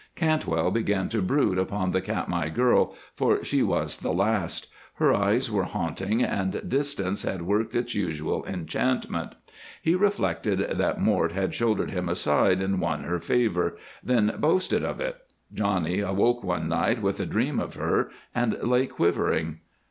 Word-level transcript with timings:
Cantwell 0.15 0.71
began 0.71 1.09
to 1.09 1.21
brood 1.21 1.59
upon 1.59 1.91
the 1.91 2.01
Katmai 2.01 2.49
girl, 2.49 2.95
for 3.13 3.43
she 3.43 3.61
was 3.61 3.97
the 3.99 4.11
last; 4.11 4.65
her 4.95 5.13
eyes 5.13 5.51
were 5.51 5.65
haunting 5.65 6.23
and 6.23 6.67
distance 6.67 7.21
had 7.21 7.43
worked 7.43 7.75
its 7.75 7.93
usual 7.93 8.43
enchantment. 8.47 9.35
He 9.79 9.93
reflected 9.93 10.57
that 10.79 10.99
Mort 10.99 11.33
had 11.33 11.53
shouldered 11.53 11.91
him 11.91 12.09
aside 12.09 12.63
and 12.63 12.81
won 12.81 13.03
her 13.03 13.19
favor, 13.19 13.77
then 14.03 14.33
boasted 14.39 14.83
of 14.83 14.99
it. 14.99 15.17
Johnny 15.53 15.99
awoke 15.99 16.43
one 16.43 16.67
night 16.67 16.99
with 16.99 17.19
a 17.19 17.27
dream 17.27 17.59
of 17.59 17.75
her, 17.75 18.09
and 18.33 18.53
lay 18.63 18.87
quivering. 18.87 19.59